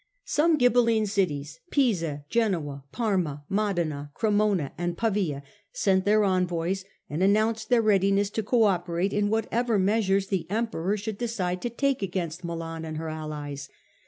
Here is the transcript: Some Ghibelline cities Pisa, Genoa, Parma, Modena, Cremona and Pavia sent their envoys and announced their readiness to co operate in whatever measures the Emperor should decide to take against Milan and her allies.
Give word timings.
Some 0.25 0.57
Ghibelline 0.57 1.05
cities 1.05 1.59
Pisa, 1.69 2.25
Genoa, 2.27 2.83
Parma, 2.91 3.43
Modena, 3.47 4.09
Cremona 4.15 4.71
and 4.75 4.97
Pavia 4.97 5.43
sent 5.73 6.05
their 6.05 6.23
envoys 6.23 6.83
and 7.07 7.21
announced 7.21 7.69
their 7.69 7.83
readiness 7.83 8.31
to 8.31 8.41
co 8.41 8.63
operate 8.63 9.13
in 9.13 9.29
whatever 9.29 9.77
measures 9.77 10.25
the 10.29 10.47
Emperor 10.49 10.97
should 10.97 11.19
decide 11.19 11.61
to 11.61 11.69
take 11.69 12.01
against 12.01 12.43
Milan 12.43 12.83
and 12.83 12.97
her 12.97 13.09
allies. 13.09 13.69